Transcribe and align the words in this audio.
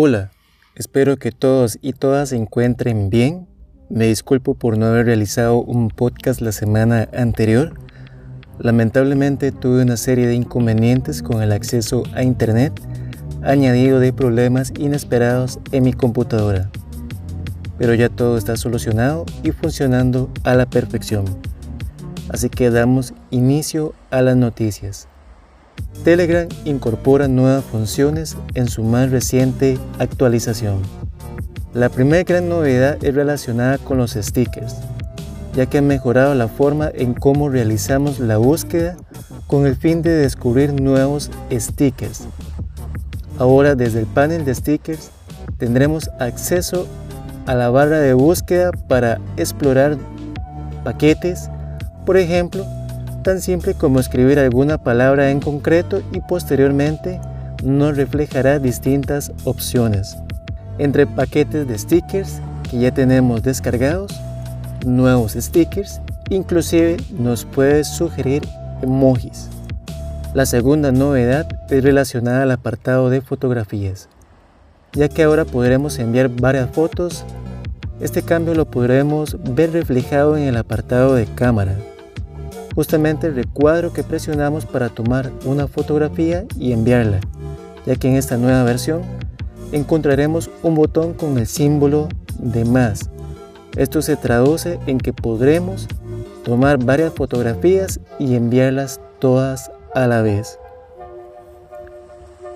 Hola, 0.00 0.30
espero 0.76 1.16
que 1.16 1.32
todos 1.32 1.76
y 1.82 1.92
todas 1.92 2.28
se 2.28 2.36
encuentren 2.36 3.10
bien. 3.10 3.48
Me 3.90 4.06
disculpo 4.06 4.54
por 4.54 4.78
no 4.78 4.86
haber 4.86 5.06
realizado 5.06 5.60
un 5.60 5.88
podcast 5.88 6.40
la 6.40 6.52
semana 6.52 7.08
anterior. 7.12 7.74
Lamentablemente 8.60 9.50
tuve 9.50 9.82
una 9.82 9.96
serie 9.96 10.28
de 10.28 10.36
inconvenientes 10.36 11.20
con 11.20 11.42
el 11.42 11.50
acceso 11.50 12.04
a 12.14 12.22
Internet, 12.22 12.80
añadido 13.42 13.98
de 13.98 14.12
problemas 14.12 14.72
inesperados 14.78 15.58
en 15.72 15.82
mi 15.82 15.92
computadora. 15.92 16.70
Pero 17.76 17.92
ya 17.94 18.08
todo 18.08 18.38
está 18.38 18.56
solucionado 18.56 19.26
y 19.42 19.50
funcionando 19.50 20.30
a 20.44 20.54
la 20.54 20.70
perfección. 20.70 21.24
Así 22.28 22.48
que 22.50 22.70
damos 22.70 23.14
inicio 23.32 23.94
a 24.12 24.22
las 24.22 24.36
noticias. 24.36 25.08
Telegram 26.04 26.48
incorpora 26.64 27.28
nuevas 27.28 27.64
funciones 27.64 28.36
en 28.54 28.68
su 28.68 28.82
más 28.82 29.10
reciente 29.10 29.78
actualización. 29.98 30.80
La 31.74 31.88
primera 31.88 32.22
gran 32.22 32.48
novedad 32.48 32.96
es 33.02 33.14
relacionada 33.14 33.78
con 33.78 33.98
los 33.98 34.12
stickers, 34.12 34.76
ya 35.54 35.66
que 35.66 35.78
han 35.78 35.86
mejorado 35.86 36.34
la 36.34 36.48
forma 36.48 36.90
en 36.94 37.14
cómo 37.14 37.50
realizamos 37.50 38.20
la 38.20 38.38
búsqueda 38.38 38.96
con 39.46 39.66
el 39.66 39.76
fin 39.76 40.02
de 40.02 40.10
descubrir 40.10 40.72
nuevos 40.72 41.30
stickers. 41.52 42.26
Ahora 43.38 43.74
desde 43.74 44.00
el 44.00 44.06
panel 44.06 44.44
de 44.44 44.54
stickers 44.54 45.10
tendremos 45.58 46.10
acceso 46.18 46.86
a 47.46 47.54
la 47.54 47.70
barra 47.70 47.98
de 47.98 48.14
búsqueda 48.14 48.70
para 48.72 49.20
explorar 49.36 49.98
paquetes, 50.84 51.50
por 52.06 52.16
ejemplo, 52.16 52.64
tan 53.28 53.42
simple 53.42 53.74
como 53.74 54.00
escribir 54.00 54.38
alguna 54.38 54.78
palabra 54.78 55.30
en 55.30 55.40
concreto 55.40 56.00
y 56.12 56.20
posteriormente 56.20 57.20
nos 57.62 57.94
reflejará 57.94 58.58
distintas 58.58 59.32
opciones. 59.44 60.16
Entre 60.78 61.06
paquetes 61.06 61.68
de 61.68 61.78
stickers 61.78 62.40
que 62.70 62.78
ya 62.78 62.90
tenemos 62.90 63.42
descargados, 63.42 64.18
nuevos 64.86 65.32
stickers, 65.32 66.00
inclusive 66.30 66.96
nos 67.18 67.44
puede 67.44 67.84
sugerir 67.84 68.48
emojis. 68.80 69.50
La 70.32 70.46
segunda 70.46 70.90
novedad 70.90 71.46
es 71.68 71.84
relacionada 71.84 72.44
al 72.44 72.52
apartado 72.52 73.10
de 73.10 73.20
fotografías, 73.20 74.08
ya 74.94 75.10
que 75.10 75.22
ahora 75.22 75.44
podremos 75.44 75.98
enviar 75.98 76.30
varias 76.30 76.70
fotos. 76.70 77.26
Este 78.00 78.22
cambio 78.22 78.54
lo 78.54 78.64
podremos 78.64 79.36
ver 79.54 79.72
reflejado 79.72 80.34
en 80.38 80.44
el 80.44 80.56
apartado 80.56 81.14
de 81.14 81.26
cámara, 81.26 81.76
justamente 82.78 83.26
el 83.26 83.34
recuadro 83.34 83.92
que 83.92 84.04
presionamos 84.04 84.64
para 84.64 84.88
tomar 84.88 85.32
una 85.44 85.66
fotografía 85.66 86.44
y 86.56 86.70
enviarla, 86.70 87.18
ya 87.84 87.96
que 87.96 88.08
en 88.08 88.14
esta 88.14 88.36
nueva 88.36 88.62
versión 88.62 89.02
encontraremos 89.72 90.48
un 90.62 90.76
botón 90.76 91.12
con 91.12 91.38
el 91.38 91.48
símbolo 91.48 92.06
de 92.38 92.64
más. 92.64 93.10
Esto 93.76 94.00
se 94.00 94.14
traduce 94.14 94.78
en 94.86 94.98
que 94.98 95.12
podremos 95.12 95.88
tomar 96.44 96.78
varias 96.78 97.12
fotografías 97.14 97.98
y 98.20 98.36
enviarlas 98.36 99.00
todas 99.18 99.72
a 99.92 100.06
la 100.06 100.22
vez. 100.22 100.60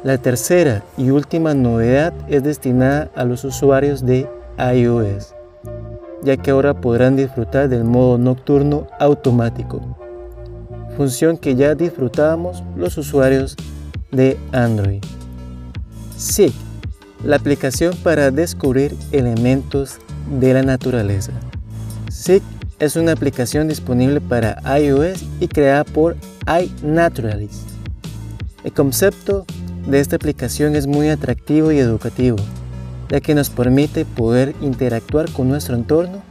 La 0.05 0.19
tercera 0.19 0.85
y 0.97 1.11
última 1.11 1.53
novedad 1.53 2.13
es 2.29 2.45
destinada 2.45 3.11
a 3.17 3.25
los 3.25 3.43
usuarios 3.43 4.07
de 4.07 4.29
iOS, 4.57 5.35
ya 6.23 6.37
que 6.37 6.53
ahora 6.53 6.75
podrán 6.75 7.17
disfrutar 7.17 7.69
del 7.69 7.83
modo 7.83 8.19
nocturno 8.19 8.87
automático 9.01 9.99
función 10.97 11.37
que 11.37 11.57
ya 11.57 11.75
disfrutábamos 11.75 12.63
los 12.77 12.97
usuarios 12.99 13.57
de 14.11 14.39
Android. 14.53 15.03
SIG, 16.17 16.53
la 17.25 17.37
aplicación 17.37 17.95
para 18.03 18.31
descubrir 18.31 18.95
elementos 19.11 19.99
de 20.39 20.55
la 20.55 20.63
naturaleza. 20.63 21.33
SIG 22.11 22.43
es 22.79 22.97
una 22.97 23.13
aplicación 23.13 23.69
disponible 23.69 24.21
para 24.21 24.61
iOS 24.79 25.25
y 25.41 25.49
creada 25.49 25.85
por 25.85 26.17
iNaturalist. 26.47 27.69
El 28.65 28.73
concepto 28.73 29.47
de 29.87 30.01
esta 30.01 30.17
aplicación 30.17 30.77
es 30.77 30.87
muy 30.87 31.09
atractivo 31.09 31.73
y 31.73 31.79
educativo, 31.79 32.39
ya 33.09 33.21
que 33.21 33.35
nos 33.35 33.51
permite 33.51 34.05
poder 34.05 34.55
interactuar 34.61 35.31
con 35.31 35.49
nuestro 35.49 35.75
entorno 35.75 36.23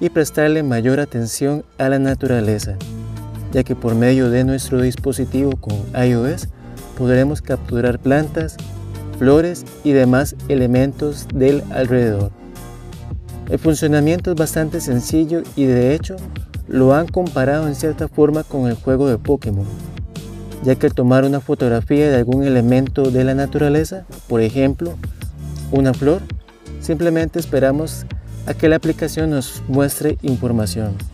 y 0.00 0.10
prestarle 0.10 0.62
mayor 0.62 1.00
atención 1.00 1.64
a 1.78 1.88
la 1.88 1.98
naturaleza 1.98 2.76
ya 3.52 3.62
que 3.62 3.76
por 3.76 3.94
medio 3.94 4.30
de 4.30 4.44
nuestro 4.44 4.80
dispositivo 4.80 5.52
con 5.56 5.74
iOS 5.94 6.48
podremos 6.96 7.42
capturar 7.42 7.98
plantas, 7.98 8.56
flores 9.18 9.64
y 9.84 9.92
demás 9.92 10.34
elementos 10.48 11.28
del 11.34 11.62
alrededor. 11.70 12.32
El 13.48 13.58
funcionamiento 13.58 14.30
es 14.30 14.36
bastante 14.36 14.80
sencillo 14.80 15.42
y 15.56 15.66
de 15.66 15.94
hecho 15.94 16.16
lo 16.66 16.94
han 16.94 17.06
comparado 17.06 17.68
en 17.68 17.74
cierta 17.74 18.08
forma 18.08 18.44
con 18.44 18.68
el 18.68 18.74
juego 18.74 19.08
de 19.08 19.18
Pokémon, 19.18 19.66
ya 20.62 20.76
que 20.76 20.86
al 20.86 20.94
tomar 20.94 21.24
una 21.24 21.40
fotografía 21.40 22.10
de 22.10 22.16
algún 22.16 22.44
elemento 22.44 23.10
de 23.10 23.24
la 23.24 23.34
naturaleza, 23.34 24.06
por 24.28 24.40
ejemplo, 24.40 24.94
una 25.70 25.92
flor, 25.92 26.22
simplemente 26.80 27.38
esperamos 27.38 28.06
a 28.46 28.54
que 28.54 28.68
la 28.68 28.76
aplicación 28.76 29.30
nos 29.30 29.62
muestre 29.68 30.16
información 30.22 31.11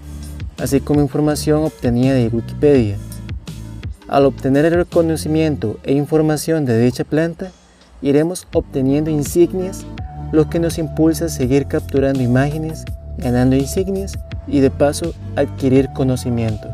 así 0.59 0.81
como 0.81 1.01
información 1.01 1.65
obtenida 1.65 2.15
de 2.15 2.29
Wikipedia. 2.29 2.97
Al 4.09 4.25
obtener 4.25 4.65
el 4.65 4.75
reconocimiento 4.75 5.79
e 5.85 5.93
información 5.93 6.65
de 6.65 6.79
dicha 6.81 7.05
planta, 7.05 7.51
iremos 8.01 8.47
obteniendo 8.53 9.11
insignias, 9.11 9.85
lo 10.33 10.49
que 10.49 10.59
nos 10.59 10.79
impulsa 10.79 11.27
a 11.27 11.29
seguir 11.29 11.67
capturando 11.67 12.23
imágenes, 12.23 12.85
ganando 13.19 13.57
insignias 13.57 14.19
y 14.47 14.61
de 14.61 14.71
paso 14.71 15.15
adquirir 15.37 15.91
conocimiento. 15.95 16.69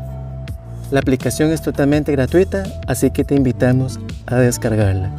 La 0.91 0.99
aplicación 0.99 1.51
es 1.51 1.61
totalmente 1.61 2.11
gratuita, 2.11 2.63
así 2.87 3.09
que 3.11 3.23
te 3.23 3.35
invitamos 3.35 3.99
a 4.27 4.35
descargarla. 4.37 5.11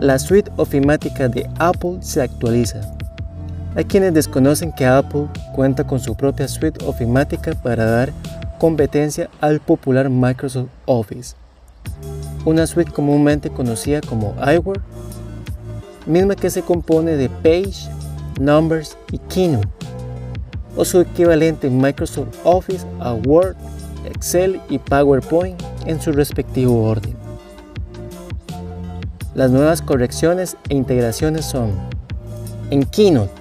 La 0.00 0.18
suite 0.18 0.50
ofimática 0.56 1.28
de 1.28 1.48
Apple 1.58 1.98
se 2.00 2.22
actualiza. 2.22 2.80
Hay 3.76 3.84
quienes 3.84 4.14
desconocen 4.14 4.72
que 4.72 4.86
Apple 4.86 5.26
cuenta 5.54 5.86
con 5.86 6.00
su 6.00 6.16
propia 6.16 6.48
suite 6.48 6.84
ofimática 6.84 7.52
para 7.54 7.84
dar 7.84 8.12
competencia 8.58 9.30
al 9.40 9.60
popular 9.60 10.10
Microsoft 10.10 10.68
Office, 10.86 11.36
una 12.44 12.66
suite 12.66 12.90
comúnmente 12.90 13.50
conocida 13.50 14.00
como 14.00 14.34
iWork, 14.40 14.82
misma 16.06 16.34
que 16.34 16.50
se 16.50 16.62
compone 16.62 17.12
de 17.16 17.28
Page, 17.28 17.88
Numbers 18.40 18.96
y 19.12 19.18
Keynote, 19.18 19.68
o 20.76 20.84
su 20.84 21.00
equivalente 21.00 21.66
en 21.66 21.80
Microsoft 21.80 22.36
Office 22.44 22.86
a 23.00 23.12
Word, 23.12 23.54
Excel 24.06 24.60
y 24.68 24.78
PowerPoint 24.78 25.60
en 25.86 26.00
su 26.00 26.12
respectivo 26.12 26.84
orden. 26.84 27.14
Las 29.34 29.50
nuevas 29.50 29.82
correcciones 29.82 30.56
e 30.68 30.74
integraciones 30.74 31.44
son 31.44 31.72
en 32.70 32.84
Keynote 32.84 33.37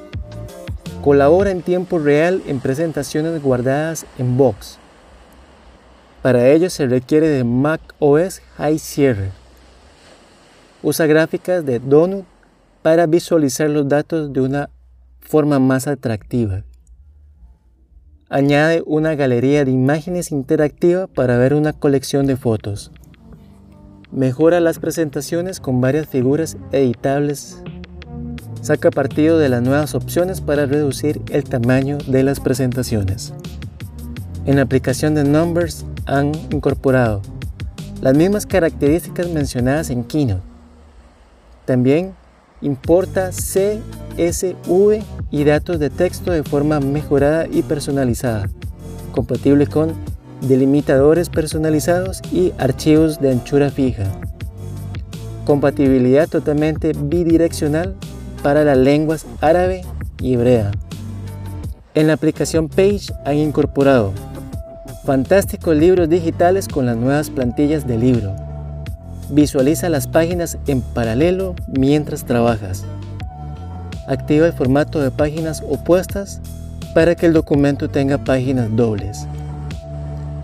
Colabora 1.08 1.52
en 1.52 1.62
tiempo 1.62 2.00
real 2.00 2.44
en 2.48 2.60
presentaciones 2.60 3.42
guardadas 3.42 4.06
en 4.18 4.36
Box. 4.36 4.78
Para 6.22 6.50
ello 6.50 6.70
se 6.70 6.86
requiere 6.86 7.30
de 7.30 7.46
Mac 7.46 7.80
OS 8.00 8.42
High 8.58 8.78
Sierra. 8.78 9.30
Usa 10.84 11.06
gráficas 11.06 11.66
de 11.66 11.80
Donut 11.80 12.26
para 12.82 13.06
visualizar 13.06 13.70
los 13.70 13.88
datos 13.88 14.34
de 14.34 14.42
una 14.42 14.70
forma 15.22 15.60
más 15.60 15.88
atractiva. 15.88 16.66
Añade 18.28 18.84
una 18.86 19.16
galería 19.16 19.64
de 19.64 19.72
imágenes 19.72 20.34
interactiva 20.34 21.08
para 21.08 21.38
ver 21.38 21.54
una 21.54 21.72
colección 21.72 22.28
de 22.28 22.36
fotos. 22.36 22.92
Mejora 24.12 24.60
las 24.60 24.80
presentaciones 24.80 25.62
con 25.62 25.80
varias 25.80 26.08
figuras 26.08 26.58
editables 26.74 27.64
saca 28.62 28.92
partido 28.92 29.38
de 29.38 29.50
las 29.50 29.62
nuevas 29.62 29.96
opciones 29.96 30.42
para 30.42 30.66
reducir 30.66 31.22
el 31.32 31.44
tamaño 31.44 31.98
de 32.08 32.24
las 32.24 32.40
presentaciones. 32.40 33.34
En 34.46 34.56
la 34.56 34.64
aplicación 34.64 35.16
de 35.16 35.24
Numbers 35.24 35.86
han 36.06 36.32
incorporado 36.52 37.22
las 38.02 38.16
mismas 38.16 38.46
características 38.46 39.30
mencionadas 39.30 39.90
en 39.90 40.04
Keynote. 40.04 40.42
También 41.66 42.14
importa 42.62 43.32
CSV 43.32 45.04
y 45.32 45.44
datos 45.44 45.80
de 45.80 45.90
texto 45.90 46.32
de 46.32 46.44
forma 46.44 46.80
mejorada 46.80 47.48
y 47.52 47.62
personalizada, 47.62 48.50
compatible 49.12 49.68
con 49.68 49.94
delimitadores 50.42 51.30
personalizados 51.30 52.22
y 52.32 52.54
archivos 52.58 53.20
de 53.20 53.32
anchura 53.32 53.70
fija. 53.70 54.06
Compatibilidad 55.46 56.28
totalmente 56.28 56.94
bidireccional 56.94 57.96
para 58.42 58.64
las 58.64 58.78
lenguas 58.78 59.26
árabe 59.42 59.82
y 60.22 60.34
hebrea. 60.34 60.72
En 61.94 62.08
la 62.08 62.14
aplicación 62.14 62.70
Page 62.70 63.14
han 63.26 63.38
incorporado 63.38 64.14
fantásticos 65.04 65.76
libros 65.76 66.10
digitales 66.10 66.68
con 66.68 66.86
las 66.86 66.98
nuevas 66.98 67.30
plantillas 67.30 67.88
de 67.88 67.98
libro. 67.98 68.36
Visualiza 69.30 69.88
las 69.88 70.06
páginas 70.06 70.58
en 70.68 70.82
paralelo 70.82 71.56
mientras 71.68 72.26
trabajas. 72.26 72.86
activa 74.08 74.48
el 74.48 74.54
formato 74.54 75.00
de 75.00 75.12
páginas 75.12 75.64
opuestas 75.68 76.42
para 76.94 77.16
que 77.16 77.26
el 77.26 77.34
documento 77.34 77.90
tenga 77.90 78.18
páginas 78.18 78.68
dobles. 78.76 79.28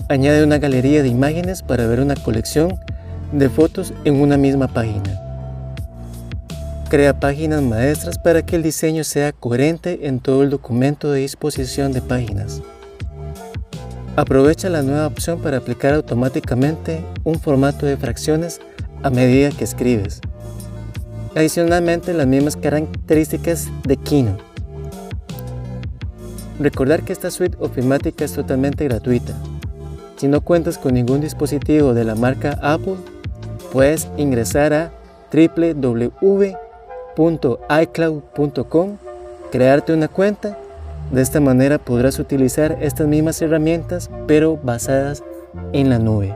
Añade 0.09 0.43
una 0.43 0.57
galería 0.57 1.01
de 1.01 1.09
imágenes 1.09 1.61
para 1.61 1.85
ver 1.87 1.99
una 1.99 2.15
colección 2.15 2.79
de 3.31 3.49
fotos 3.49 3.93
en 4.05 4.15
una 4.15 4.37
misma 4.37 4.67
página. 4.67 5.22
Crea 6.93 7.19
páginas 7.19 7.63
maestras 7.63 8.19
para 8.19 8.45
que 8.45 8.55
el 8.55 8.61
diseño 8.61 9.03
sea 9.03 9.31
coherente 9.31 10.05
en 10.05 10.19
todo 10.19 10.43
el 10.43 10.51
documento 10.51 11.11
de 11.11 11.21
disposición 11.21 11.91
de 11.91 12.03
páginas. 12.03 12.61
Aprovecha 14.15 14.69
la 14.69 14.83
nueva 14.83 15.07
opción 15.07 15.41
para 15.41 15.57
aplicar 15.57 15.95
automáticamente 15.95 17.03
un 17.23 17.39
formato 17.39 17.87
de 17.87 17.97
fracciones 17.97 18.61
a 19.01 19.09
medida 19.09 19.49
que 19.49 19.63
escribes. 19.63 20.21
Adicionalmente, 21.33 22.13
las 22.13 22.27
mismas 22.27 22.55
características 22.55 23.69
de 23.87 23.97
Kino. 23.97 24.37
Recordar 26.59 27.01
que 27.01 27.13
esta 27.13 27.31
suite 27.31 27.57
ofimática 27.59 28.23
es 28.23 28.33
totalmente 28.33 28.83
gratuita. 28.83 29.33
Si 30.17 30.27
no 30.27 30.41
cuentas 30.41 30.77
con 30.77 30.93
ningún 30.93 31.21
dispositivo 31.21 31.95
de 31.95 32.03
la 32.03 32.13
marca 32.13 32.59
Apple, 32.61 32.97
puedes 33.71 34.07
ingresar 34.15 34.73
a 34.75 34.91
www.icloud.com, 37.15 38.97
crearte 39.51 39.93
una 39.93 40.07
cuenta. 40.07 40.57
De 41.11 41.21
esta 41.21 41.39
manera 41.39 41.77
podrás 41.77 42.17
utilizar 42.19 42.77
estas 42.81 43.07
mismas 43.07 43.41
herramientas 43.41 44.09
pero 44.27 44.57
basadas 44.57 45.23
en 45.73 45.89
la 45.89 45.99
nube. 45.99 46.35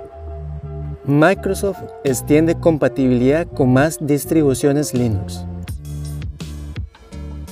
Microsoft 1.05 1.79
extiende 2.03 2.55
compatibilidad 2.55 3.47
con 3.47 3.71
más 3.71 3.97
distribuciones 4.01 4.93
Linux. 4.93 5.45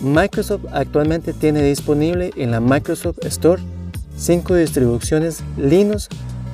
Microsoft 0.02 0.66
actualmente 0.72 1.34
tiene 1.34 1.64
disponible 1.64 2.32
en 2.36 2.52
la 2.52 2.60
Microsoft 2.60 3.20
Store 3.26 3.62
5 4.18 4.56
distribuciones 4.56 5.42
Linux 5.58 6.10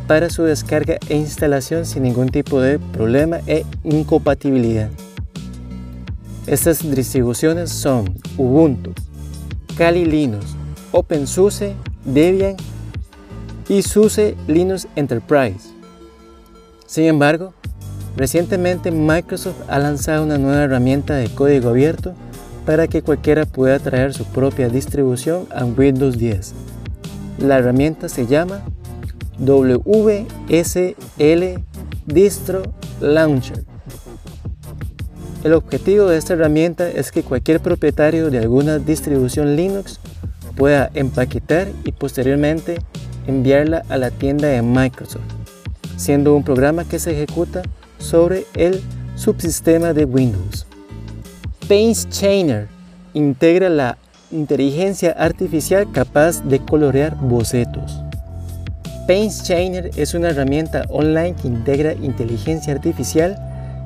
para 0.07 0.29
su 0.29 0.43
descarga 0.43 0.97
e 1.09 1.15
instalación 1.15 1.85
sin 1.85 2.03
ningún 2.03 2.29
tipo 2.29 2.61
de 2.61 2.79
problema 2.79 3.39
e 3.47 3.65
incompatibilidad. 3.83 4.89
Estas 6.47 6.89
distribuciones 6.89 7.69
son 7.69 8.15
Ubuntu, 8.35 8.93
Kali 9.77 10.05
Linux, 10.05 10.45
OpenSUSE, 10.91 11.75
Debian 12.03 12.55
y 13.69 13.83
SUSE 13.83 14.35
Linux 14.47 14.87
Enterprise. 14.95 15.69
Sin 16.87 17.05
embargo, 17.05 17.53
recientemente 18.17 18.91
Microsoft 18.91 19.61
ha 19.67 19.77
lanzado 19.77 20.23
una 20.23 20.39
nueva 20.39 20.63
herramienta 20.63 21.15
de 21.15 21.29
código 21.29 21.69
abierto 21.69 22.15
para 22.65 22.87
que 22.87 23.03
cualquiera 23.03 23.45
pueda 23.45 23.77
traer 23.77 24.13
su 24.13 24.25
propia 24.25 24.67
distribución 24.67 25.47
a 25.55 25.63
Windows 25.65 26.17
10. 26.17 26.53
La 27.37 27.59
herramienta 27.59 28.09
se 28.09 28.25
llama 28.25 28.61
WSL 29.39 30.63
Distro 32.07 32.63
Launcher. 32.99 33.70
El 35.43 35.53
objetivo 35.53 36.05
de 36.07 36.17
esta 36.17 36.33
herramienta 36.33 36.89
es 36.89 37.11
que 37.11 37.23
cualquier 37.23 37.59
propietario 37.59 38.29
de 38.29 38.39
alguna 38.39 38.77
distribución 38.77 39.55
Linux 39.55 39.99
pueda 40.55 40.91
empaquetar 40.93 41.67
y 41.83 41.91
posteriormente 41.91 42.77
enviarla 43.27 43.83
a 43.89 43.97
la 43.97 44.11
tienda 44.11 44.47
de 44.47 44.61
Microsoft 44.61 45.41
siendo 46.01 46.35
un 46.35 46.43
programa 46.43 46.83
que 46.83 46.97
se 46.97 47.11
ejecuta 47.11 47.61
sobre 47.99 48.45
el 48.55 48.81
subsistema 49.15 49.93
de 49.93 50.05
Windows. 50.05 50.65
Chainer 52.09 52.67
integra 53.13 53.69
la 53.69 53.97
inteligencia 54.31 55.11
artificial 55.11 55.91
capaz 55.91 56.43
de 56.43 56.59
colorear 56.59 57.15
bocetos. 57.15 58.01
Chainer 59.43 59.91
es 59.95 60.13
una 60.13 60.29
herramienta 60.29 60.85
online 60.89 61.35
que 61.35 61.47
integra 61.47 61.93
inteligencia 61.93 62.73
artificial 62.73 63.35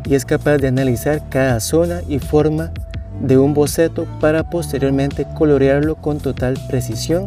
y 0.06 0.16
es 0.16 0.26
capaz 0.26 0.58
de 0.58 0.68
analizar 0.68 1.22
cada 1.30 1.60
zona 1.60 2.02
y 2.08 2.20
forma 2.20 2.72
de 3.22 3.38
un 3.38 3.54
boceto 3.54 4.06
para 4.20 4.50
posteriormente 4.50 5.26
colorearlo 5.36 5.96
con 5.96 6.20
total 6.20 6.60
precisión 6.70 7.26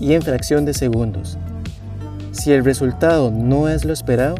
y 0.00 0.14
en 0.14 0.22
fracción 0.22 0.64
de 0.64 0.74
segundos. 0.74 1.38
Si 2.32 2.52
el 2.52 2.64
resultado 2.64 3.30
no 3.30 3.68
es 3.68 3.84
lo 3.84 3.92
esperado, 3.92 4.36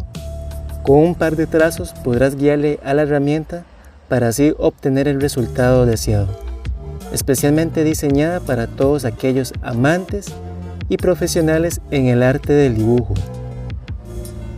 con 0.83 0.99
un 0.99 1.15
par 1.15 1.37
de 1.37 1.47
trazos 1.47 1.93
podrás 2.05 2.37
guiarle 2.37 2.79
a 2.85 2.95
la 2.95 3.03
herramienta 3.03 3.65
para 4.09 4.29
así 4.29 4.55
obtener 4.59 5.09
el 5.09 5.21
resultado 5.21 5.87
deseado, 5.87 6.29
especialmente 7.13 7.85
diseñada 7.85 8.41
para 8.41 8.67
todos 8.67 9.05
aquellos 9.05 9.53
amantes 9.63 10.33
y 10.89 10.97
profesionales 10.97 11.81
en 11.91 12.07
el 12.07 12.23
arte 12.23 12.53
del 12.53 12.77
dibujo, 12.77 13.15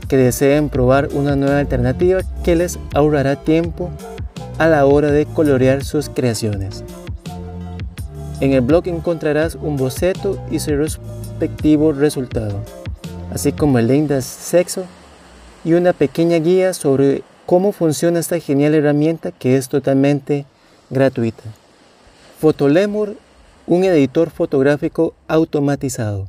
que 0.08 0.16
deseen 0.16 0.68
probar 0.68 1.08
una 1.12 1.36
nueva 1.36 1.58
alternativa 1.58 2.22
que 2.42 2.56
les 2.56 2.78
ahorrará 2.94 3.36
tiempo 3.36 3.90
a 4.58 4.66
la 4.66 4.86
hora 4.86 5.12
de 5.12 5.26
colorear 5.26 5.84
sus 5.84 6.08
creaciones. 6.08 6.82
En 8.40 8.52
el 8.52 8.62
blog 8.62 8.88
encontrarás 8.88 9.54
un 9.54 9.76
boceto 9.76 10.42
y 10.50 10.58
su 10.58 10.76
respectivo 10.76 11.92
resultado 11.92 12.60
así 13.30 13.52
como 13.52 13.78
el 13.78 13.88
link 13.88 14.10
sexo 14.20 14.84
y 15.64 15.74
una 15.74 15.92
pequeña 15.92 16.36
guía 16.38 16.74
sobre 16.74 17.22
cómo 17.46 17.72
funciona 17.72 18.20
esta 18.20 18.38
genial 18.40 18.74
herramienta 18.74 19.32
que 19.32 19.56
es 19.56 19.68
totalmente 19.68 20.46
gratuita. 20.90 21.44
Photolemur, 22.40 23.16
un 23.66 23.84
editor 23.84 24.30
fotográfico 24.30 25.14
automatizado. 25.26 26.28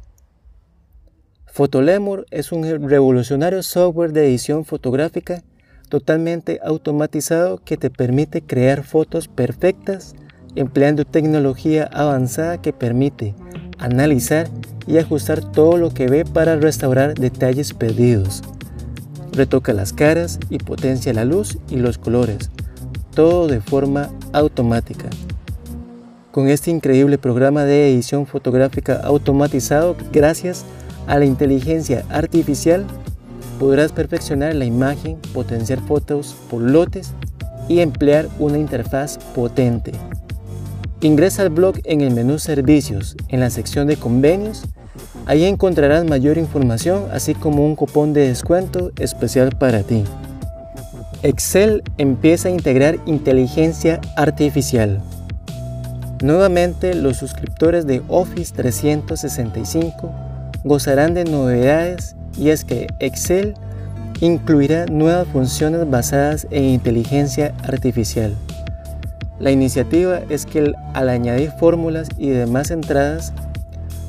Photolemur 1.51 2.25
es 2.31 2.51
un 2.51 2.63
revolucionario 2.89 3.63
software 3.63 4.13
de 4.13 4.27
edición 4.27 4.65
fotográfica 4.65 5.43
totalmente 5.89 6.59
automatizado 6.63 7.57
que 7.57 7.75
te 7.75 7.89
permite 7.89 8.41
crear 8.43 8.83
fotos 8.83 9.27
perfectas 9.27 10.15
empleando 10.55 11.05
tecnología 11.05 11.89
avanzada 11.91 12.61
que 12.61 12.73
permite 12.73 13.33
analizar 13.79 14.47
y 14.87 14.97
ajustar 14.97 15.41
todo 15.51 15.77
lo 15.77 15.91
que 15.91 16.07
ve 16.07 16.25
para 16.25 16.55
restaurar 16.55 17.15
detalles 17.15 17.73
perdidos. 17.73 18.41
Retoca 19.31 19.73
las 19.73 19.93
caras 19.93 20.39
y 20.49 20.59
potencia 20.59 21.13
la 21.13 21.25
luz 21.25 21.57
y 21.69 21.77
los 21.77 21.97
colores, 21.97 22.49
todo 23.13 23.47
de 23.47 23.61
forma 23.61 24.09
automática. 24.33 25.09
Con 26.31 26.47
este 26.47 26.69
increíble 26.71 27.17
programa 27.17 27.63
de 27.63 27.91
edición 27.91 28.27
fotográfica 28.27 29.01
automatizado 29.03 29.95
gracias 30.11 30.63
a 30.63 30.78
la 31.17 31.25
inteligencia 31.25 32.05
artificial, 32.09 32.85
podrás 33.59 33.91
perfeccionar 33.91 34.53
la 34.53 34.65
imagen, 34.65 35.17
potenciar 35.33 35.79
fotos 35.81 36.35
por 36.49 36.61
lotes 36.61 37.13
y 37.67 37.79
emplear 37.79 38.27
una 38.37 38.57
interfaz 38.57 39.17
potente. 39.33 39.91
Ingresa 41.01 41.43
al 41.43 41.49
blog 41.49 41.75
en 41.85 42.01
el 42.01 42.13
menú 42.13 42.39
Servicios, 42.39 43.15
en 43.29 43.39
la 43.39 43.49
sección 43.49 43.87
de 43.87 43.97
Convenios. 43.97 44.63
Ahí 45.25 45.45
encontrarás 45.45 46.05
mayor 46.05 46.37
información, 46.37 47.05
así 47.11 47.33
como 47.33 47.65
un 47.65 47.75
cupón 47.75 48.13
de 48.13 48.27
descuento 48.27 48.91
especial 48.97 49.55
para 49.57 49.83
ti. 49.83 50.03
Excel 51.23 51.83
empieza 51.97 52.49
a 52.49 52.51
integrar 52.51 52.99
inteligencia 53.05 53.99
artificial. 54.15 55.01
Nuevamente, 56.21 56.95
los 56.95 57.17
suscriptores 57.17 57.87
de 57.87 58.01
Office 58.09 58.53
365 58.53 60.28
gozarán 60.63 61.13
de 61.13 61.23
novedades 61.23 62.15
y 62.37 62.49
es 62.49 62.63
que 62.63 62.87
Excel 62.99 63.53
incluirá 64.21 64.85
nuevas 64.85 65.27
funciones 65.27 65.89
basadas 65.89 66.47
en 66.51 66.65
inteligencia 66.65 67.53
artificial. 67.63 68.35
La 69.39 69.51
iniciativa 69.51 70.19
es 70.29 70.45
que 70.45 70.73
al 70.93 71.09
añadir 71.09 71.51
fórmulas 71.51 72.09
y 72.17 72.29
demás 72.29 72.71
entradas, 72.71 73.31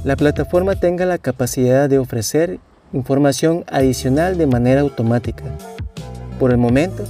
la 0.02 0.16
plataforma 0.16 0.74
tenga 0.74 1.06
la 1.06 1.18
capacidad 1.18 1.88
de 1.88 1.98
ofrecer 1.98 2.58
información 2.92 3.64
adicional 3.68 4.36
de 4.38 4.46
manera 4.46 4.80
automática. 4.80 5.44
Por 6.40 6.50
el 6.50 6.58
momento, 6.58 7.04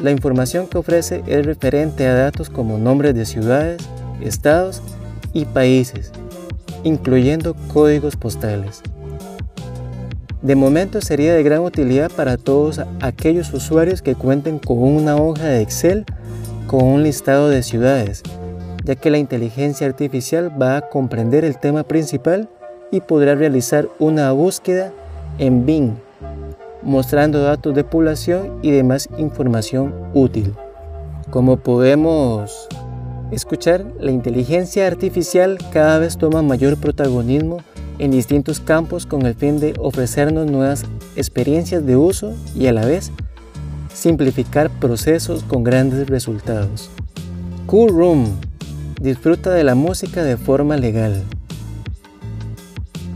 la 0.00 0.10
información 0.10 0.68
que 0.68 0.78
ofrece 0.78 1.22
es 1.26 1.44
referente 1.44 2.06
a 2.06 2.14
datos 2.14 2.50
como 2.50 2.78
nombres 2.78 3.14
de 3.14 3.24
ciudades, 3.24 3.82
estados 4.20 4.82
y 5.32 5.46
países, 5.46 6.12
incluyendo 6.84 7.56
códigos 7.72 8.16
postales. 8.16 8.82
De 10.42 10.56
momento 10.56 11.00
sería 11.00 11.34
de 11.34 11.42
gran 11.42 11.60
utilidad 11.60 12.12
para 12.12 12.36
todos 12.36 12.80
aquellos 13.00 13.52
usuarios 13.54 14.02
que 14.02 14.14
cuenten 14.14 14.58
con 14.58 14.78
una 14.78 15.16
hoja 15.16 15.46
de 15.46 15.62
Excel 15.62 16.04
con 16.66 16.84
un 16.84 17.02
listado 17.02 17.48
de 17.48 17.62
ciudades, 17.62 18.22
ya 18.84 18.94
que 18.94 19.10
la 19.10 19.18
inteligencia 19.18 19.86
artificial 19.86 20.50
va 20.60 20.76
a 20.76 20.88
comprender 20.88 21.44
el 21.44 21.58
tema 21.58 21.82
principal 21.82 22.48
y 22.90 23.00
podrá 23.00 23.34
realizar 23.34 23.88
una 23.98 24.32
búsqueda 24.32 24.92
en 25.38 25.64
Bing, 25.64 25.92
mostrando 26.82 27.42
datos 27.42 27.74
de 27.74 27.84
población 27.84 28.58
y 28.62 28.70
demás 28.70 29.08
información 29.16 29.94
útil. 30.12 30.54
Como 31.30 31.56
podemos 31.56 32.68
escuchar, 33.34 33.84
la 34.00 34.10
inteligencia 34.10 34.86
artificial 34.86 35.58
cada 35.72 35.98
vez 35.98 36.16
toma 36.18 36.42
mayor 36.42 36.76
protagonismo 36.76 37.58
en 37.98 38.10
distintos 38.10 38.60
campos 38.60 39.06
con 39.06 39.26
el 39.26 39.34
fin 39.34 39.60
de 39.60 39.74
ofrecernos 39.78 40.50
nuevas 40.50 40.84
experiencias 41.16 41.84
de 41.86 41.96
uso 41.96 42.34
y 42.56 42.66
a 42.66 42.72
la 42.72 42.84
vez 42.84 43.12
simplificar 43.92 44.70
procesos 44.70 45.44
con 45.44 45.64
grandes 45.64 46.08
resultados. 46.08 46.90
Cool 47.66 47.90
Room 47.90 48.26
disfruta 49.00 49.50
de 49.50 49.64
la 49.64 49.74
música 49.74 50.22
de 50.22 50.36
forma 50.36 50.76
legal. 50.76 51.22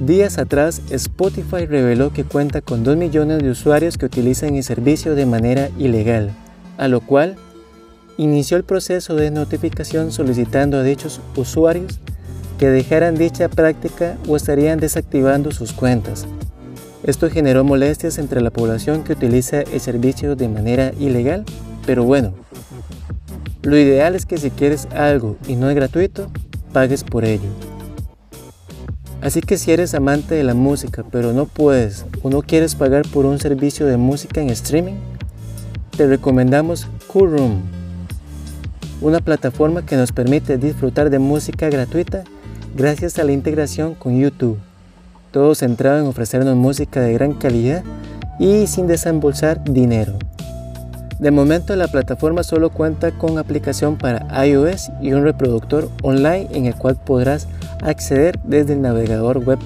Días 0.01 0.39
atrás, 0.39 0.81
Spotify 0.91 1.67
reveló 1.67 2.13
que 2.13 2.25
cuenta 2.25 2.61
con 2.61 2.85
2 2.85 2.97
millones 2.97 3.43
de 3.43 3.51
usuarios 3.51 3.99
que 3.99 4.07
utilizan 4.07 4.55
el 4.55 4.63
servicio 4.63 5.17
de 5.17 5.27
manera 5.27 5.71
ilegal, 5.77 6.31
a 6.77 6.87
lo 6.87 7.01
cual 7.01 7.37
inició 8.19 8.57
el 8.57 8.65
proceso 8.65 9.15
de 9.15 9.31
notificación 9.31 10.11
solicitando 10.11 10.77
a 10.77 10.83
dichos 10.83 11.21
usuarios 11.37 12.01
que 12.59 12.69
dejaran 12.69 13.15
dicha 13.15 13.49
práctica 13.49 14.19
o 14.27 14.37
estarían 14.37 14.81
desactivando 14.81 15.53
sus 15.53 15.73
cuentas. 15.73 16.27
Esto 17.05 17.31
generó 17.31 17.63
molestias 17.63 18.19
entre 18.19 18.41
la 18.41 18.51
población 18.51 19.05
que 19.05 19.13
utiliza 19.13 19.61
el 19.61 19.81
servicio 19.81 20.35
de 20.35 20.49
manera 20.49 20.93
ilegal, 20.99 21.45
pero 21.87 22.03
bueno, 22.03 22.35
lo 23.63 23.79
ideal 23.79 24.17
es 24.17 24.27
que 24.27 24.37
si 24.37 24.51
quieres 24.51 24.89
algo 24.93 25.37
y 25.47 25.55
no 25.55 25.71
es 25.71 25.77
gratuito, 25.77 26.29
pagues 26.73 27.05
por 27.05 27.25
ello. 27.25 27.49
Así 29.21 29.41
que 29.41 29.59
si 29.59 29.71
eres 29.71 29.95
amante 29.95 30.35
de 30.35 30.45
la 30.45 30.55
música 30.55 31.05
pero 31.09 31.33
no 31.33 31.47
puedes 31.47 32.05
o 32.23 32.31
no 32.31 32.43
quieres 32.43 32.75
pagar 32.75 33.03
por 33.09 33.27
un 33.27 33.39
servicio 33.39 33.87
de 33.87 33.97
música 33.97 34.41
en 34.41 34.51
streaming, 34.51 34.97
te 35.97 36.09
recomendamos 36.09 36.89
Cool 37.07 37.31
Room, 37.31 37.78
una 39.01 39.21
plataforma 39.21 39.87
que 39.87 39.97
nos 39.97 40.13
permite 40.13 40.59
disfrutar 40.59 41.11
de 41.11 41.19
música 41.19 41.69
gratuita 41.71 42.25
gracias 42.75 43.19
a 43.19 43.25
la 43.25 43.33
integración 43.33 43.95
con 43.95 44.19
YouTube. 44.19 44.59
Todo 45.31 45.55
centrado 45.55 46.01
en 46.01 46.07
ofrecernos 46.07 46.57
música 46.57 47.01
de 47.01 47.13
gran 47.13 47.35
calidad 47.35 47.85
y 48.41 48.67
sin 48.67 48.87
desembolsar 48.87 49.63
dinero. 49.63 50.15
De 51.21 51.31
momento 51.31 51.75
la 51.77 51.89
plataforma 51.89 52.43
solo 52.43 52.71
cuenta 52.71 53.11
con 53.13 53.39
aplicación 53.39 53.97
para 53.97 54.47
iOS 54.47 54.91
y 55.01 55.13
un 55.13 55.25
reproductor 55.25 55.91
online 56.03 56.49
en 56.53 56.67
el 56.67 56.75
cual 56.75 56.97
podrás 56.97 57.49
acceder 57.83 58.39
desde 58.45 58.73
el 58.73 58.83
navegador 58.83 59.39
web. 59.45 59.59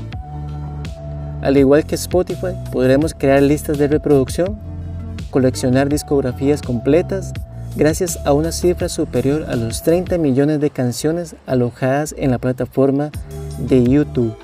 Al 1.43 1.57
igual 1.57 1.85
que 1.85 1.95
Spotify, 1.95 2.55
podremos 2.71 3.15
crear 3.15 3.43
listas 3.43 3.77
de 3.77 3.89
reproducción, 3.89 4.57
coleccionar 5.31 5.89
discografías 5.89 6.63
completas, 6.63 7.33
gracias 7.77 8.19
a 8.25 8.33
una 8.33 8.53
cifra 8.53 8.89
superior 8.89 9.47
a 9.49 9.57
los 9.57 9.83
30 9.83 10.19
millones 10.19 10.61
de 10.61 10.71
canciones 10.71 11.37
alojadas 11.47 12.15
en 12.19 12.31
la 12.31 12.39
plataforma 12.39 13.11
de 13.59 13.85
YouTube. 13.85 14.35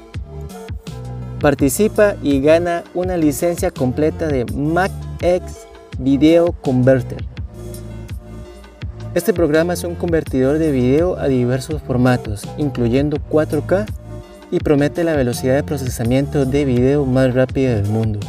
Participa 1.40 2.16
y 2.22 2.40
gana 2.40 2.84
una 2.94 3.16
licencia 3.16 3.70
completa 3.70 4.26
de 4.26 4.44
MacX 4.46 5.66
Video 5.98 6.52
Converter. 6.52 7.24
Este 9.14 9.32
programa 9.32 9.72
es 9.74 9.84
un 9.84 9.94
convertidor 9.94 10.58
de 10.58 10.70
video 10.70 11.18
a 11.18 11.28
diversos 11.28 11.82
formatos, 11.82 12.42
incluyendo 12.56 13.18
4K, 13.30 13.86
y 14.50 14.60
promete 14.60 15.04
la 15.04 15.14
velocidad 15.14 15.54
de 15.54 15.62
procesamiento 15.62 16.46
de 16.46 16.64
video 16.64 17.04
más 17.04 17.34
rápida 17.34 17.74
del 17.74 17.86
mundo. 17.86 18.20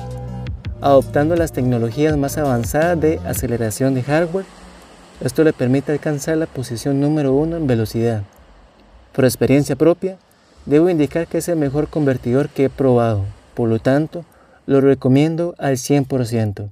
Adoptando 0.82 1.36
las 1.36 1.52
tecnologías 1.52 2.18
más 2.18 2.38
avanzadas 2.38 3.00
de 3.00 3.20
aceleración 3.26 3.94
de 3.94 4.04
hardware, 4.04 4.46
esto 5.22 5.44
le 5.44 5.54
permite 5.54 5.92
alcanzar 5.92 6.38
la 6.38 6.46
posición 6.46 7.00
número 7.00 7.34
uno 7.34 7.58
en 7.58 7.68
velocidad. 7.68 8.24
Por 9.14 9.26
experiencia 9.26 9.76
propia, 9.76 10.18
debo 10.66 10.90
indicar 10.90 11.28
que 11.28 11.40
es 11.40 11.50
el 11.50 11.58
mejor 11.58 11.88
convertidor 11.88 12.50
que 12.50 12.66
he 12.66 12.70
probado, 12.70 13.26
por 13.54 13.70
lo 13.70 13.80
tanto, 13.80 14.26
lo 14.66 14.82
recomiendo 14.82 15.56
al 15.58 15.78
100%. 15.78 16.70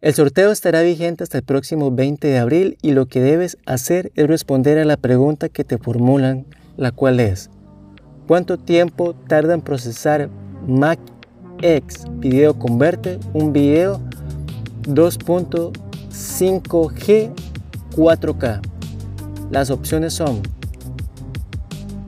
El 0.00 0.14
sorteo 0.14 0.52
estará 0.52 0.82
vigente 0.82 1.24
hasta 1.24 1.38
el 1.38 1.44
próximo 1.44 1.90
20 1.90 2.28
de 2.28 2.38
abril 2.38 2.78
y 2.82 2.92
lo 2.92 3.06
que 3.06 3.20
debes 3.20 3.56
hacer 3.66 4.12
es 4.14 4.26
responder 4.26 4.78
a 4.78 4.84
la 4.84 4.96
pregunta 4.96 5.48
que 5.48 5.64
te 5.64 5.78
formulan, 5.78 6.46
la 6.76 6.92
cual 6.92 7.18
es 7.20 7.50
¿Cuánto 8.26 8.58
tiempo 8.58 9.14
tarda 9.14 9.54
en 9.54 9.62
procesar 9.62 10.28
Mac 10.66 10.98
X 11.62 12.04
Video 12.18 12.58
Converter 12.58 13.20
un 13.32 13.52
video 13.52 14.00
2.5G 16.16 17.30
4K? 17.94 18.60
Las 19.50 19.70
opciones 19.70 20.14
son 20.14 20.40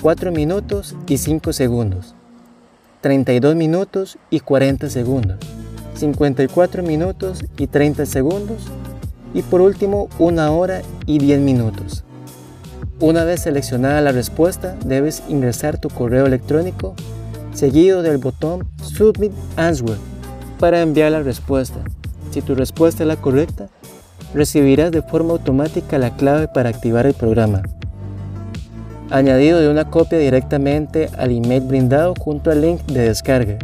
4 0.00 0.32
minutos 0.32 0.96
y 1.06 1.18
5 1.18 1.52
segundos, 1.52 2.14
32 3.02 3.54
minutos 3.54 4.16
y 4.30 4.40
40 4.40 4.88
segundos. 4.88 5.36
54 5.94 6.82
minutos 6.82 7.44
y 7.58 7.66
30 7.66 8.06
segundos 8.06 8.62
y 9.34 9.42
por 9.42 9.60
último 9.60 10.08
una 10.18 10.52
hora 10.52 10.80
y 11.04 11.18
10 11.18 11.40
minutos. 11.40 12.04
Una 13.00 13.24
vez 13.24 13.42
seleccionada 13.42 14.00
la 14.00 14.12
respuesta, 14.12 14.74
debes 14.86 15.22
ingresar 15.28 15.78
tu 15.78 15.90
correo 15.90 16.24
electrónico 16.24 16.94
seguido 17.52 18.02
del 18.02 18.16
botón 18.16 18.66
Submit 18.82 19.32
Answer 19.56 19.98
para 20.58 20.80
enviar 20.80 21.12
la 21.12 21.22
respuesta. 21.22 21.80
Si 22.30 22.40
tu 22.40 22.54
respuesta 22.54 23.02
es 23.02 23.08
la 23.08 23.16
correcta, 23.16 23.68
recibirás 24.34 24.90
de 24.90 25.02
forma 25.02 25.32
automática 25.32 25.98
la 25.98 26.10
clave 26.10 26.48
para 26.48 26.68
activar 26.68 27.06
el 27.06 27.14
programa, 27.14 27.62
añadido 29.10 29.60
de 29.60 29.68
una 29.68 29.90
copia 29.90 30.18
directamente 30.18 31.08
al 31.16 31.30
email 31.30 31.62
brindado 31.62 32.14
junto 32.18 32.50
al 32.50 32.60
link 32.60 32.82
de 32.86 33.08
descarga. 33.08 33.58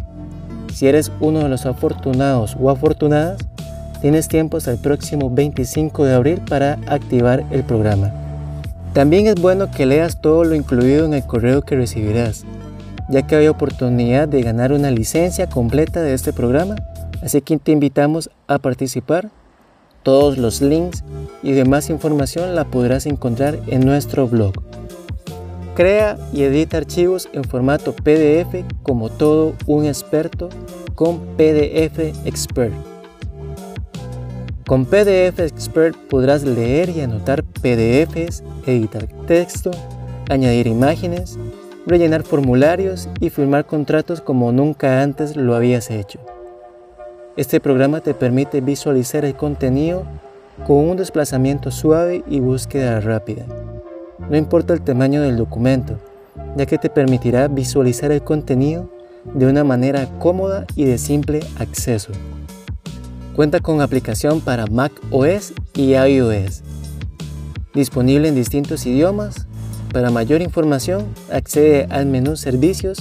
Si 0.72 0.88
eres 0.88 1.12
uno 1.20 1.40
de 1.40 1.48
los 1.48 1.66
afortunados 1.66 2.56
o 2.58 2.70
afortunadas, 2.70 3.38
tienes 4.00 4.28
tiempo 4.28 4.56
hasta 4.56 4.72
el 4.72 4.78
próximo 4.78 5.30
25 5.30 6.04
de 6.04 6.14
abril 6.14 6.40
para 6.48 6.78
activar 6.86 7.44
el 7.50 7.62
programa. 7.62 8.12
También 8.92 9.26
es 9.26 9.34
bueno 9.36 9.70
que 9.70 9.86
leas 9.86 10.20
todo 10.20 10.44
lo 10.44 10.54
incluido 10.54 11.04
en 11.04 11.14
el 11.14 11.24
correo 11.24 11.62
que 11.62 11.76
recibirás, 11.76 12.44
ya 13.08 13.26
que 13.26 13.36
hay 13.36 13.48
oportunidad 13.48 14.28
de 14.28 14.42
ganar 14.42 14.72
una 14.72 14.90
licencia 14.90 15.48
completa 15.48 16.00
de 16.00 16.14
este 16.14 16.32
programa, 16.32 16.76
así 17.22 17.40
que 17.40 17.56
te 17.58 17.72
invitamos 17.72 18.30
a 18.46 18.58
participar. 18.58 19.30
Todos 20.04 20.36
los 20.36 20.60
links 20.60 21.02
y 21.42 21.52
demás 21.52 21.88
información 21.88 22.54
la 22.54 22.66
podrás 22.66 23.06
encontrar 23.06 23.58
en 23.68 23.86
nuestro 23.86 24.28
blog. 24.28 24.52
Crea 25.74 26.18
y 26.30 26.42
edita 26.42 26.76
archivos 26.76 27.30
en 27.32 27.42
formato 27.42 27.94
PDF 27.94 28.64
como 28.82 29.08
todo 29.08 29.54
un 29.66 29.86
experto 29.86 30.50
con 30.94 31.20
PDF 31.38 31.98
Expert. 32.26 32.74
Con 34.66 34.84
PDF 34.84 35.40
Expert 35.40 35.96
podrás 36.10 36.44
leer 36.44 36.90
y 36.90 37.00
anotar 37.00 37.42
PDFs, 37.42 38.42
editar 38.66 39.06
texto, 39.26 39.70
añadir 40.28 40.66
imágenes, 40.66 41.38
rellenar 41.86 42.24
formularios 42.24 43.08
y 43.20 43.30
firmar 43.30 43.64
contratos 43.64 44.20
como 44.20 44.52
nunca 44.52 45.00
antes 45.02 45.34
lo 45.34 45.54
habías 45.54 45.90
hecho. 45.90 46.33
Este 47.36 47.58
programa 47.58 48.00
te 48.00 48.14
permite 48.14 48.60
visualizar 48.60 49.24
el 49.24 49.34
contenido 49.34 50.04
con 50.68 50.76
un 50.76 50.96
desplazamiento 50.96 51.72
suave 51.72 52.22
y 52.28 52.38
búsqueda 52.38 53.00
rápida. 53.00 53.44
No 54.30 54.36
importa 54.36 54.72
el 54.72 54.82
tamaño 54.82 55.20
del 55.20 55.36
documento, 55.36 55.98
ya 56.56 56.64
que 56.64 56.78
te 56.78 56.90
permitirá 56.90 57.48
visualizar 57.48 58.12
el 58.12 58.22
contenido 58.22 58.88
de 59.24 59.46
una 59.46 59.64
manera 59.64 60.08
cómoda 60.20 60.64
y 60.76 60.84
de 60.84 60.96
simple 60.96 61.40
acceso. 61.58 62.12
Cuenta 63.34 63.58
con 63.58 63.80
aplicación 63.80 64.40
para 64.40 64.68
Mac 64.68 64.92
OS 65.10 65.54
y 65.74 65.94
iOS. 65.96 66.62
Disponible 67.74 68.28
en 68.28 68.36
distintos 68.36 68.86
idiomas. 68.86 69.48
Para 69.92 70.10
mayor 70.10 70.40
información, 70.40 71.04
accede 71.32 71.88
al 71.90 72.06
menú 72.06 72.36
Servicios, 72.36 72.98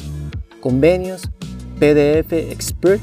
Convenios, 0.60 1.30
PDF 1.80 2.34
Expert 2.34 3.00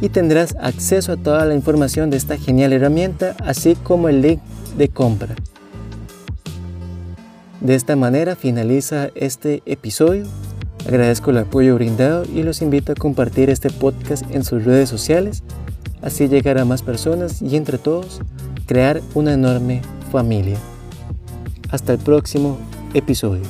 y 0.00 0.08
tendrás 0.08 0.56
acceso 0.60 1.12
a 1.12 1.16
toda 1.16 1.44
la 1.44 1.54
información 1.54 2.10
de 2.10 2.16
esta 2.16 2.36
genial 2.36 2.72
herramienta, 2.72 3.36
así 3.44 3.74
como 3.74 4.08
el 4.08 4.22
link 4.22 4.40
de 4.76 4.88
compra. 4.88 5.34
De 7.60 7.74
esta 7.74 7.94
manera 7.96 8.36
finaliza 8.36 9.10
este 9.14 9.62
episodio. 9.66 10.24
Agradezco 10.86 11.30
el 11.30 11.38
apoyo 11.38 11.74
brindado 11.74 12.24
y 12.24 12.42
los 12.42 12.62
invito 12.62 12.92
a 12.92 12.94
compartir 12.94 13.50
este 13.50 13.68
podcast 13.68 14.24
en 14.30 14.44
sus 14.44 14.64
redes 14.64 14.88
sociales, 14.88 15.42
así 16.00 16.26
llegar 16.26 16.56
a 16.56 16.64
más 16.64 16.82
personas 16.82 17.42
y 17.42 17.56
entre 17.56 17.76
todos 17.76 18.22
crear 18.66 19.02
una 19.14 19.34
enorme 19.34 19.82
familia. 20.10 20.56
Hasta 21.70 21.92
el 21.92 21.98
próximo 21.98 22.58
episodio. 22.94 23.42